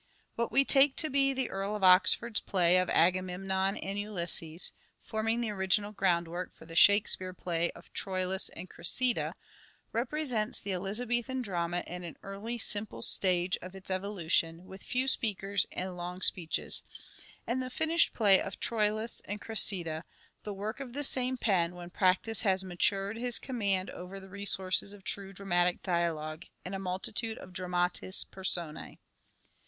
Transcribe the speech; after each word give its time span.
What 0.33 0.51
we 0.51 0.65
take 0.65 0.95
to 0.95 1.11
be 1.11 1.31
the 1.31 1.51
Earl 1.51 1.75
of 1.75 1.83
Oxford's 1.83 2.39
play 2.39 2.77
of 2.79 2.89
"Agamemnon 2.89 3.77
and 3.77 3.99
Ulysses," 3.99 4.71
forming 4.99 5.41
the 5.41 5.51
original 5.51 5.91
ground 5.91 6.27
work 6.27 6.55
for 6.55 6.65
the" 6.65 6.75
Shakespeare" 6.85 7.33
play 7.35 7.69
of 7.73 7.93
"Troilus 7.93 8.49
and 8.49 8.67
Cressida," 8.67 9.35
represents 9.93 10.59
the 10.59 10.73
Elizabethan 10.73 11.43
drama 11.43 11.83
in 11.85 12.03
an 12.03 12.17
early 12.23 12.57
simple 12.57 13.03
stage 13.03 13.59
of 13.61 13.75
its 13.75 13.91
evolution, 13.91 14.65
with 14.65 14.81
few 14.81 15.07
speakers 15.07 15.67
and 15.71 15.95
long 15.95 16.21
speeches, 16.21 16.81
and 17.45 17.61
the 17.61 17.69
finished 17.69 18.11
play 18.11 18.41
of" 18.41 18.59
Troilus 18.59 19.21
and 19.25 19.39
Cressida" 19.39 20.03
the 20.41 20.51
work 20.55 20.79
of 20.79 20.93
the 20.93 21.03
same 21.03 21.37
pen 21.37 21.75
when 21.75 21.91
practice 21.91 22.41
had 22.41 22.63
matured 22.63 23.17
his 23.17 23.37
command 23.37 23.91
over 23.91 24.19
the 24.19 24.29
resources 24.29 24.93
of 24.93 25.03
true 25.03 25.31
dramatic 25.31 25.83
dialogue 25.83 26.47
and 26.65 26.73
a 26.73 26.79
multitude 26.79 27.37
of 27.37 27.53
dramatis 27.53 28.23
personae. 28.23 28.97